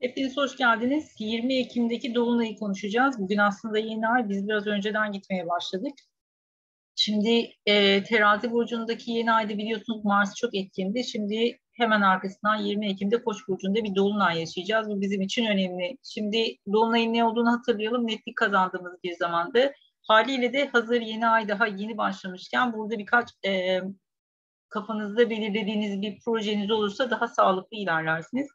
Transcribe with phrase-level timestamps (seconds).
[0.00, 1.14] Hepiniz hoş geldiniz.
[1.18, 3.18] 20 Ekim'deki Dolunay'ı konuşacağız.
[3.18, 4.28] Bugün aslında yeni ay.
[4.28, 5.92] Biz biraz önceden gitmeye başladık.
[6.96, 11.04] Şimdi e, terazi burcundaki yeni ayda biliyorsunuz Mars çok etkindi.
[11.04, 14.88] Şimdi hemen arkasından 20 Ekim'de Koç burcunda bir dolunay yaşayacağız.
[14.88, 15.98] Bu bizim için önemli.
[16.02, 18.06] Şimdi dolunayın ne olduğunu hatırlayalım.
[18.06, 19.72] Netlik kazandığımız bir zamandı.
[20.08, 23.80] Haliyle de hazır yeni ay daha yeni başlamışken burada birkaç e,
[24.68, 28.48] kafanızda belirlediğiniz bir projeniz olursa daha sağlıklı ilerlersiniz.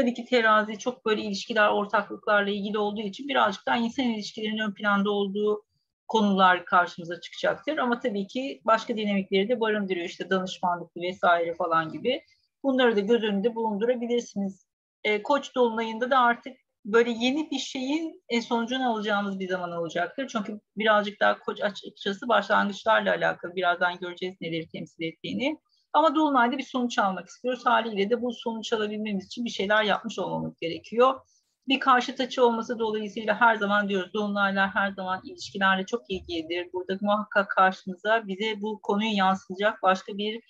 [0.00, 4.74] Tabii ki terazi çok böyle ilişkiler, ortaklıklarla ilgili olduğu için birazcık daha insan ilişkilerinin ön
[4.74, 5.64] planda olduğu
[6.08, 7.78] konular karşımıza çıkacaktır.
[7.78, 10.06] Ama tabii ki başka dinamikleri de barındırıyor.
[10.06, 12.22] İşte danışmanlık vesaire falan gibi.
[12.62, 14.66] Bunları da göz önünde bulundurabilirsiniz.
[15.04, 20.28] E, Koç dolunayında da artık böyle yeni bir şeyin sonucunu alacağımız bir zaman olacaktır.
[20.32, 23.56] Çünkü birazcık daha koç açıkçası başlangıçlarla alakalı.
[23.56, 25.58] Birazdan göreceğiz neleri temsil ettiğini.
[25.92, 27.66] Ama Dolunay'da bir sonuç almak istiyoruz.
[27.66, 31.20] Haliyle de bu sonuç alabilmemiz için bir şeyler yapmış olmamız gerekiyor.
[31.68, 36.72] Bir karşı açı olması dolayısıyla her zaman diyoruz Dolunaylar her zaman ilişkilerle çok ilgilidir.
[36.72, 40.40] Burada muhakkak karşımıza bize bu konuyu yansıtacak başka bir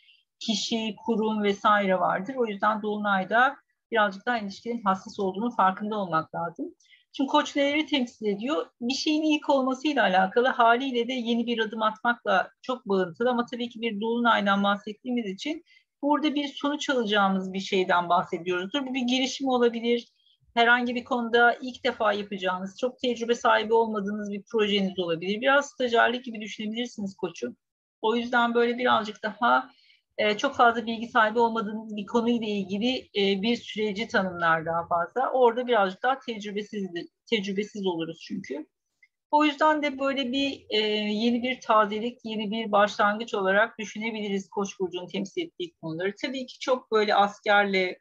[0.41, 2.35] kişi, kurum vesaire vardır.
[2.35, 3.57] O yüzden Dolunay'da
[3.91, 6.75] birazcık daha ilişkinin hassas olduğunu farkında olmak lazım.
[7.13, 8.67] Şimdi koç neleri temsil ediyor?
[8.81, 13.69] Bir şeyin ilk olmasıyla alakalı haliyle de yeni bir adım atmakla çok bağıntılı ama tabii
[13.69, 15.65] ki bir dolunaydan bahsettiğimiz için
[16.03, 18.87] burada bir sonuç alacağımız bir şeyden bahsediyoruzdur.
[18.87, 20.09] Bu bir girişim olabilir,
[20.55, 25.41] herhangi bir konuda ilk defa yapacağınız, çok tecrübe sahibi olmadığınız bir projeniz olabilir.
[25.41, 27.57] Biraz stajyerlik gibi düşünebilirsiniz koçu.
[28.03, 29.71] O yüzden böyle birazcık daha
[30.19, 35.31] e, çok fazla bilgi sahibi olmadığınız bir konuyla ilgili e, bir süreci tanımlar daha fazla.
[35.33, 36.89] Orada birazcık daha tecrübesiz,
[37.31, 38.67] tecrübesiz oluruz çünkü.
[39.31, 40.79] O yüzden de böyle bir e,
[41.11, 46.15] yeni bir tazelik, yeni bir başlangıç olarak düşünebiliriz Koç burcunun temsil ettiği konuları.
[46.23, 47.99] Tabii ki çok böyle askerle,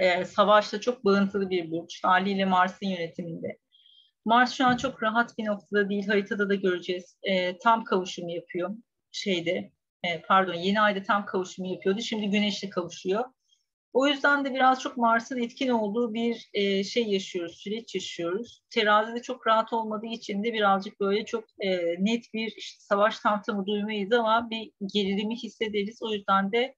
[0.00, 2.04] e, savaşla çok bağıntılı bir burç.
[2.04, 3.58] Haliyle Mars'ın yönetiminde.
[4.24, 6.06] Mars şu an çok rahat bir noktada değil.
[6.06, 7.18] Haritada da göreceğiz.
[7.22, 8.70] E, tam kavuşum yapıyor
[9.12, 9.72] şeyde
[10.08, 12.00] e, pardon yeni ayda tam kavuşumu yapıyordu.
[12.00, 13.24] Şimdi güneşle kavuşuyor.
[13.92, 18.62] O yüzden de biraz çok Mars'ın etkin olduğu bir e, şey yaşıyoruz, süreç yaşıyoruz.
[18.70, 23.66] Terazide çok rahat olmadığı için de birazcık böyle çok e, net bir işte, savaş tantamı
[23.66, 25.98] duymayız ama bir gerilimi hissederiz.
[26.02, 26.74] O yüzden de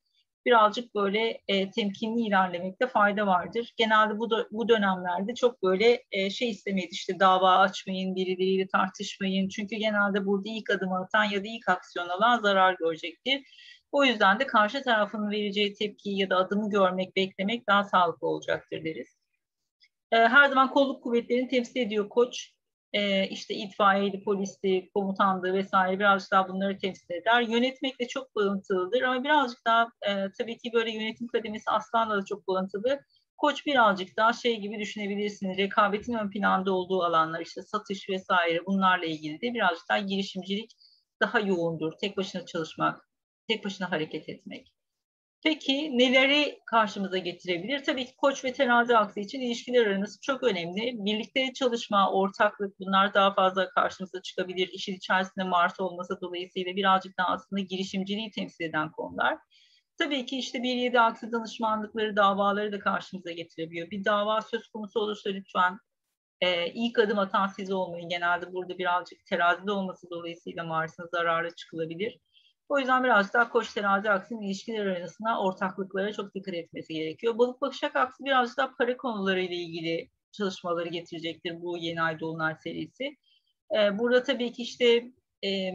[0.46, 3.74] birazcık böyle e, temkinli ilerlemekte fayda vardır.
[3.76, 9.48] Genelde bu, bu dönemlerde çok böyle e, şey istemeyiz işte dava açmayın, birileriyle tartışmayın.
[9.48, 13.42] Çünkü genelde burada ilk adım atan ya da ilk aksiyon alan zarar görecektir.
[13.92, 18.84] O yüzden de karşı tarafın vereceği tepkiyi ya da adımı görmek, beklemek daha sağlıklı olacaktır
[18.84, 19.18] deriz.
[20.12, 22.52] E, her zaman kolluk kuvvetlerini temsil ediyor koç
[22.92, 27.42] e, işte itfaiyeli, polisti, komutandı vesaire birazcık daha bunları temsil eder.
[27.42, 32.48] Yönetmekle çok bağıntılıdır ama birazcık daha e, tabii ki böyle yönetim kademesi aslanla da çok
[32.48, 33.00] bağıntılı.
[33.38, 35.58] Koç birazcık daha şey gibi düşünebilirsiniz.
[35.58, 40.70] Rekabetin ön planda olduğu alanlar işte satış vesaire bunlarla ilgili de birazcık daha girişimcilik
[41.22, 41.92] daha yoğundur.
[42.00, 43.08] Tek başına çalışmak,
[43.48, 44.72] tek başına hareket etmek.
[45.42, 47.84] Peki neleri karşımıza getirebilir?
[47.84, 50.94] Tabii ki koç ve terazi aksı için ilişkiler aranız çok önemli.
[51.04, 54.68] Birlikte çalışma, ortaklık bunlar daha fazla karşımıza çıkabilir.
[54.72, 59.38] İşin içerisinde Mars olması dolayısıyla birazcık daha aslında girişimciliği temsil eden konular.
[59.98, 63.90] Tabii ki işte bir yedi aksi danışmanlıkları, davaları da karşımıza getirebiliyor.
[63.90, 65.78] Bir dava söz konusu olursa lütfen
[66.40, 68.08] e, ilk adım atan siz olmayın.
[68.08, 72.20] Genelde burada birazcık terazide olması dolayısıyla Mars'ın zararı çıkılabilir.
[72.70, 77.38] O yüzden biraz daha koç terazi aksinin ilişkiler arasında ortaklıklara çok dikkat etmesi gerekiyor.
[77.38, 83.16] Balık bakışak aksi biraz daha para konularıyla ilgili çalışmaları getirecektir bu yeni ay dolunay serisi.
[83.76, 85.12] Ee, burada tabii ki işte
[85.44, 85.72] e,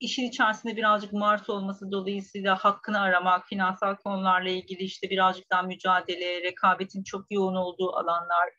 [0.00, 6.42] işin içerisinde birazcık Mars olması dolayısıyla hakkını aramak, finansal konularla ilgili işte birazcık daha mücadele,
[6.42, 8.50] rekabetin çok yoğun olduğu alanlar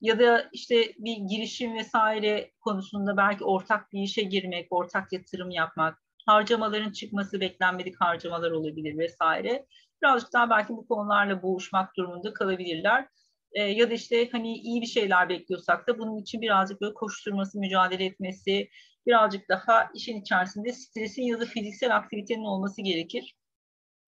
[0.00, 6.05] ya da işte bir girişim vesaire konusunda belki ortak bir işe girmek, ortak yatırım yapmak,
[6.26, 9.66] harcamaların çıkması beklenmedik harcamalar olabilir vesaire.
[10.02, 13.08] Birazcık daha belki bu konularla boğuşmak durumunda kalabilirler.
[13.52, 17.58] E, ya da işte hani iyi bir şeyler bekliyorsak da bunun için birazcık böyle koşturması,
[17.58, 18.68] mücadele etmesi,
[19.06, 23.36] birazcık daha işin içerisinde stresin ya da fiziksel aktivitenin olması gerekir.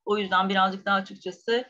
[0.05, 1.65] O yüzden birazcık daha açıkçası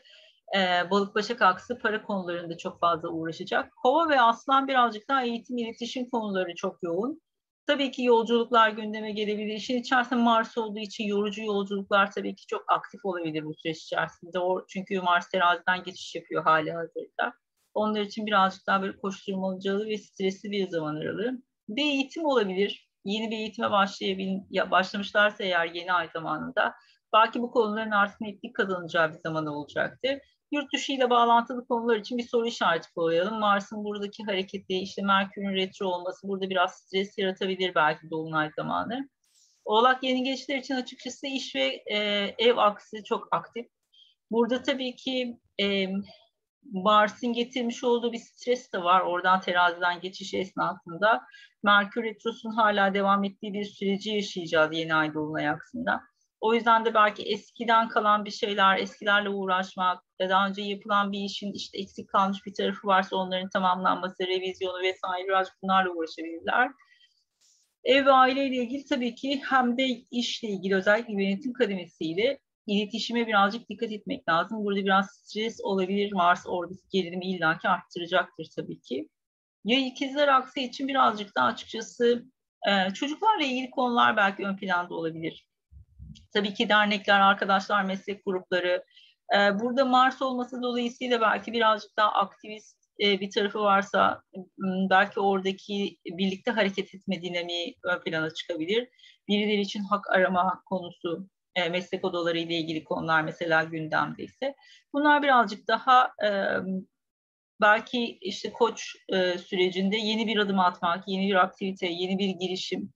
[0.57, 3.71] e, balık başak aksı para konularında çok fazla uğraşacak.
[3.83, 7.21] Kova ve aslan birazcık daha eğitim, iletişim konuları çok yoğun.
[7.69, 9.53] Tabii ki yolculuklar gündeme gelebilir.
[9.53, 14.39] İşin içerisinde Mars olduğu için yorucu yolculuklar tabii ki çok aktif olabilir bu süreç içerisinde.
[14.39, 17.33] O, çünkü Mars teraziden geçiş yapıyor hali hazırda.
[17.73, 21.41] Onlar için birazcık daha böyle koşturmacalı ve stresli bir zaman aralığı.
[21.69, 22.89] Bir eğitim olabilir.
[23.05, 26.73] Yeni bir eğitime başlayabil, ya başlamışlarsa eğer yeni ay zamanında
[27.13, 30.17] belki bu konuların artık netlik kazanacağı bir zaman olacaktır.
[30.51, 33.39] Yurt dışı ile bağlantılı konular için bir soru işareti koyalım.
[33.39, 39.09] Mars'ın buradaki hareketi, işte Merkür'ün retro olması burada biraz stres yaratabilir belki dolunay zamanı.
[39.65, 41.97] Oğlak yengeçler için açıkçası iş ve e,
[42.37, 43.67] ev aksi çok aktif.
[44.31, 45.87] Burada tabii ki e,
[46.71, 49.01] Mars'ın getirmiş olduğu bir stres de var.
[49.01, 51.21] Oradan teraziden geçiş esnasında.
[51.63, 56.01] Merkür Retrosu'nun hala devam ettiği bir süreci yaşayacağız yeni ay dolunay aksında.
[56.41, 61.53] O yüzden de belki eskiden kalan bir şeyler, eskilerle uğraşmak, daha önce yapılan bir işin
[61.53, 66.71] işte eksik kalmış bir tarafı varsa onların tamamlanması, revizyonu vesaire birazcık bunlarla uğraşabilirler.
[67.83, 73.69] Ev ve aileyle ilgili tabii ki hem de işle ilgili özellikle yönetim kademesiyle iletişime birazcık
[73.69, 74.65] dikkat etmek lazım.
[74.65, 76.11] Burada biraz stres olabilir.
[76.11, 79.09] Mars oradaki gerilimi illaki arttıracaktır tabii ki.
[79.65, 82.25] Ya ikizler aksi için birazcık da açıkçası
[82.93, 85.48] çocuklarla ilgili konular belki ön planda olabilir.
[86.33, 88.83] Tabii ki dernekler, arkadaşlar, meslek grupları.
[89.35, 94.21] E, burada Mars olması dolayısıyla belki birazcık daha aktivist e, bir tarafı varsa
[94.89, 98.89] belki oradaki birlikte hareket etme dinamiği ön plana çıkabilir.
[99.27, 104.55] Birileri için hak arama konusu, e, meslek odaları ile ilgili konular mesela gündemde ise.
[104.93, 106.29] Bunlar birazcık daha e,
[107.61, 108.95] belki işte koç
[109.45, 112.93] sürecinde yeni bir adım atmak, yeni bir aktivite, yeni bir girişim.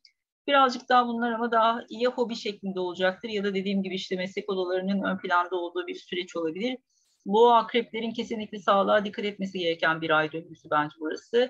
[0.48, 4.50] Birazcık daha bunlar ama daha ya hobi şeklinde olacaktır ya da dediğim gibi işte meslek
[4.50, 6.78] odalarının ön planda olduğu bir süreç olabilir.
[7.26, 11.50] Bu akreplerin kesinlikle sağlığa dikkat etmesi gereken bir ay döngüsü bence burası.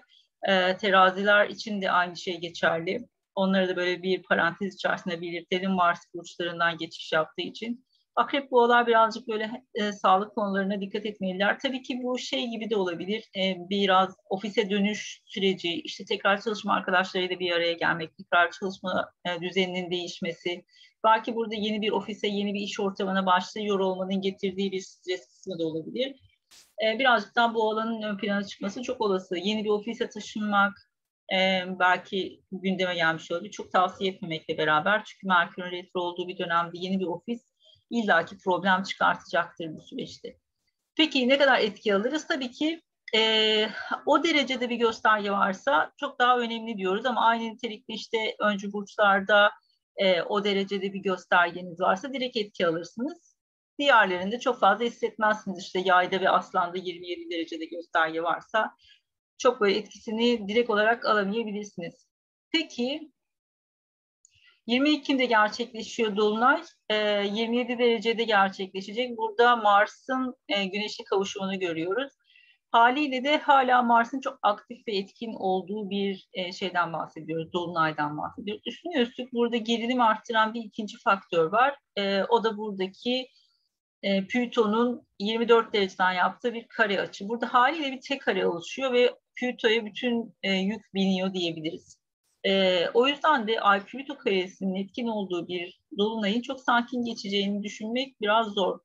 [0.50, 3.08] E, teraziler için de aynı şey geçerli.
[3.36, 7.86] Onları da böyle bir parantez içerisinde belirtelim Mars burçlarından geçiş yaptığı için.
[8.16, 11.60] Akrep boğalar birazcık böyle e, sağlık konularına dikkat etmeliler.
[11.60, 13.30] Tabii ki bu şey gibi de olabilir.
[13.38, 19.42] E, biraz ofise dönüş süreci, işte tekrar çalışma arkadaşlarıyla bir araya gelmek, tekrar çalışma e,
[19.42, 20.66] düzeninin değişmesi.
[21.04, 25.60] Belki burada yeni bir ofise, yeni bir iş ortamına başlıyor olmanın getirdiği bir stres kısmı
[25.60, 26.16] da olabilir.
[26.86, 29.38] E, birazcık daha bu alanın ön plana çıkması çok olası.
[29.38, 30.74] Yeni bir ofise taşınmak,
[31.34, 33.52] e, belki gündeme gelmiş olabilir.
[33.52, 35.04] Çok tavsiye etmemekle beraber.
[35.06, 37.53] Çünkü Merkür'ün retro olduğu bir dönemde yeni bir ofis
[37.94, 40.38] illaki problem çıkartacaktır bu süreçte.
[40.96, 42.28] Peki ne kadar etki alırız?
[42.28, 42.82] Tabii ki
[43.16, 43.70] e,
[44.06, 49.52] o derecede bir gösterge varsa çok daha önemli diyoruz ama aynı nitelikte işte öncü burçlarda
[49.98, 53.36] e, o derecede bir göstergeniz varsa direkt etki alırsınız.
[53.80, 55.60] Diğerlerinde çok fazla hissetmezsiniz.
[55.60, 58.76] İşte yayda ve aslanda 27 derecede gösterge varsa
[59.38, 62.08] çok böyle etkisini direkt olarak alamayabilirsiniz.
[62.52, 63.13] Peki
[64.68, 66.64] 20 Ekim'de gerçekleşiyor Dolunay.
[66.90, 66.96] E,
[67.28, 69.18] 27 derecede gerçekleşecek.
[69.18, 72.14] Burada Mars'ın e, Güneş'e kavuşumunu görüyoruz.
[72.72, 78.64] Haliyle de hala Mars'ın çok aktif ve etkin olduğu bir e, şeyden bahsediyoruz, Dolunay'dan bahsediyoruz.
[78.66, 81.76] Üstüne üstlük burada gerilim arttıran bir ikinci faktör var.
[81.96, 83.28] E, o da buradaki
[84.04, 87.30] e, Plüton'un 24 dereceden yaptığı bir kare açı.
[87.30, 92.03] Burada haliyle bir tek kare oluşuyor ve Plüto'ya bütün e, yük biniyor diyebiliriz.
[92.46, 98.22] E, o yüzden de Ay Plüto karesinin etkin olduğu bir dolunayın çok sakin geçeceğini düşünmek
[98.22, 98.80] biraz zor.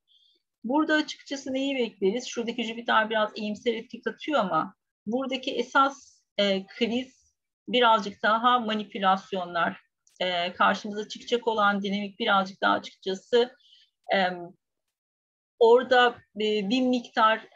[0.63, 2.27] Burada açıkçası neyi bekleriz?
[2.27, 4.75] Şuradaki Jüpiter biraz iyimser etki katıyor ama
[5.05, 7.33] buradaki esas e, kriz
[7.67, 9.81] birazcık daha manipülasyonlar.
[10.19, 13.55] E, karşımıza çıkacak olan dinamik birazcık daha açıkçası
[14.15, 14.29] e,
[15.59, 17.47] orada bir miktar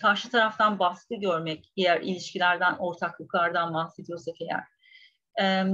[0.00, 4.77] karşı taraftan baskı görmek eğer ilişkilerden, ortaklıklardan bahsediyorsak eğer.
[5.40, 5.64] E,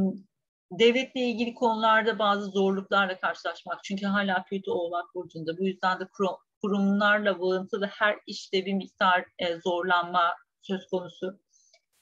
[0.73, 3.85] devletle ilgili konularda bazı zorluklarla karşılaşmak.
[3.85, 5.59] Çünkü hala kötü Oğlak Burcu'nda.
[5.59, 6.09] Bu yüzden de
[6.63, 9.25] kurumlarla bağıntılı her işte bir miktar
[9.65, 11.41] zorlanma söz konusu.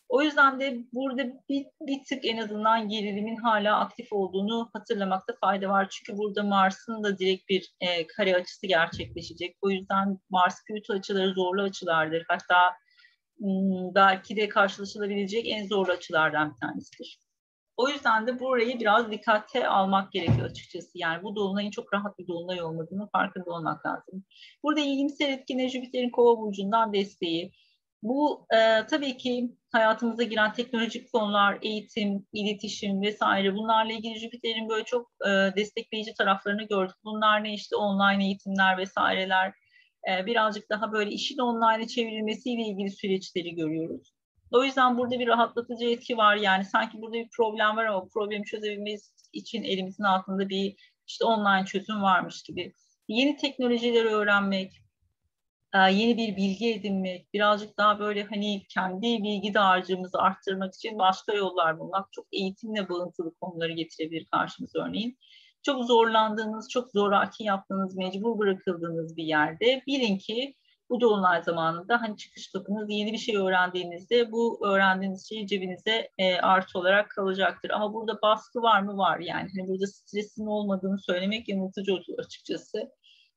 [0.08, 5.68] O yüzden de burada bir, bir tık en azından gerilimin hala aktif olduğunu hatırlamakta fayda
[5.68, 5.88] var.
[5.90, 9.56] Çünkü burada Mars'ın da direkt bir e, kare açısı gerçekleşecek.
[9.62, 12.24] O yüzden Mars Plüto açıları zorlu açılardır.
[12.28, 12.72] Hatta
[13.94, 17.18] belki de karşılaşılabilecek en zorlu açılardan bir tanesidir.
[17.76, 20.90] O yüzden de burayı biraz dikkate almak gerekiyor açıkçası.
[20.94, 24.24] Yani bu dolunayın çok rahat bir dolunay olmadığını farkında olmak lazım.
[24.62, 27.52] Burada iyimser etkine Jüpiter'in kova burcundan desteği,
[28.02, 34.84] bu e, tabii ki hayatımıza giren teknolojik konular, eğitim, iletişim vesaire bunlarla ilgili Jüpiter'in böyle
[34.84, 36.96] çok e, destekleyici taraflarını gördük.
[37.04, 39.52] Bunlar ne işte online eğitimler vesaireler,
[40.10, 44.12] e, birazcık daha böyle işin online'a çevrilmesiyle ilgili süreçleri görüyoruz.
[44.52, 48.44] O yüzden burada bir rahatlatıcı etki var yani sanki burada bir problem var ama problemi
[48.44, 52.72] çözebilmemiz için elimizin altında bir işte online çözüm varmış gibi.
[53.08, 54.72] Yeni teknolojileri öğrenmek,
[55.74, 61.32] e, yeni bir bilgi edinmek, birazcık daha böyle hani kendi bilgi dağarcığımızı arttırmak için başka
[61.32, 65.18] yollar bulmak, çok eğitimle bağıntılı konuları getirebilir karşımıza örneğin.
[65.62, 70.54] Çok zorlandığınız, çok zoraki yaptığınız, mecbur bırakıldığınız bir yerde bilin ki
[70.92, 76.36] bu dolunay zamanında hani çıkış kapınız yeni bir şey öğrendiğinizde bu öğrendiğiniz şey cebinize e,
[76.36, 77.70] artı olarak kalacaktır.
[77.70, 78.96] Ama burada baskı var mı?
[78.96, 79.50] Var yani.
[79.56, 82.90] Hani burada stresin olmadığını söylemek yanıltıcı olur açıkçası.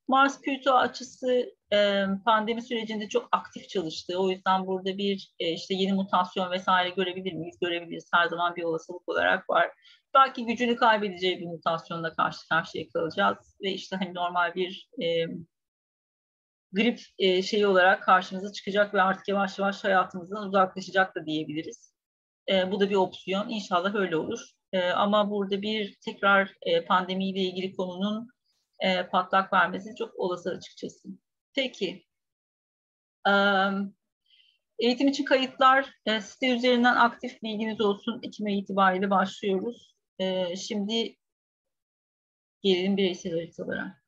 [0.08, 4.18] Mars Plüto açısı e, pandemi sürecinde çok aktif çalıştı.
[4.18, 7.58] O yüzden burada bir e, işte yeni mutasyon vesaire görebilir miyiz?
[7.60, 8.08] Görebiliriz.
[8.14, 9.70] Her zaman bir olasılık olarak var.
[10.14, 15.06] Belki gücünü kaybedeceği bir mutasyonla karşı karşıya kalacağız ve işte hani normal bir e,
[16.72, 21.94] grip e, şeyi olarak karşımıza çıkacak ve artık yavaş yavaş hayatımızdan uzaklaşacak da diyebiliriz.
[22.50, 23.48] E, bu da bir opsiyon.
[23.48, 24.40] İnşallah öyle olur.
[24.72, 28.28] E, ama burada bir tekrar e, pandemiyle ilgili konunun
[28.80, 31.08] e, patlak vermesi çok olası açıkçası.
[31.54, 32.04] Peki.
[33.28, 33.32] E,
[34.78, 38.20] eğitim için kayıtlar e, site üzerinden aktif bilginiz olsun.
[38.22, 39.96] Ekim itibariyle başlıyoruz.
[40.18, 41.16] E, şimdi
[42.62, 44.05] gelelim bireysel haritalara.